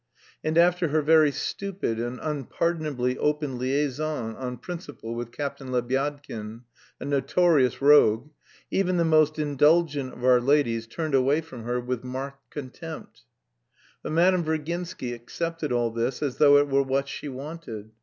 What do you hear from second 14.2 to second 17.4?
Virginsky accepted all this as though it were what she